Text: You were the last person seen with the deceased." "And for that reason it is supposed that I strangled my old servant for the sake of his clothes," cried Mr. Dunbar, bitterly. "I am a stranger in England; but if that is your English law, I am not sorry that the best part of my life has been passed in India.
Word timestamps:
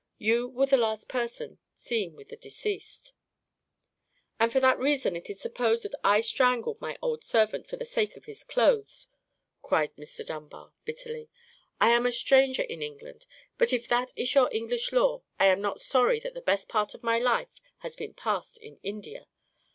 You 0.17 0.49
were 0.49 0.65
the 0.65 0.77
last 0.77 1.07
person 1.07 1.59
seen 1.75 2.15
with 2.15 2.29
the 2.29 2.35
deceased." 2.35 3.13
"And 4.39 4.51
for 4.51 4.59
that 4.59 4.79
reason 4.79 5.15
it 5.15 5.29
is 5.29 5.39
supposed 5.39 5.83
that 5.83 5.93
I 6.03 6.21
strangled 6.21 6.81
my 6.81 6.97
old 7.03 7.23
servant 7.23 7.67
for 7.67 7.77
the 7.77 7.85
sake 7.85 8.17
of 8.17 8.25
his 8.25 8.43
clothes," 8.43 9.09
cried 9.61 9.95
Mr. 9.97 10.25
Dunbar, 10.25 10.73
bitterly. 10.85 11.29
"I 11.79 11.91
am 11.91 12.07
a 12.07 12.11
stranger 12.11 12.63
in 12.63 12.81
England; 12.81 13.27
but 13.59 13.73
if 13.73 13.87
that 13.89 14.11
is 14.15 14.33
your 14.33 14.51
English 14.51 14.91
law, 14.91 15.21
I 15.39 15.45
am 15.45 15.61
not 15.61 15.79
sorry 15.81 16.19
that 16.21 16.33
the 16.33 16.41
best 16.41 16.67
part 16.67 16.95
of 16.95 17.03
my 17.03 17.19
life 17.19 17.53
has 17.85 17.95
been 17.95 18.15
passed 18.15 18.57
in 18.57 18.79
India. 18.81 19.27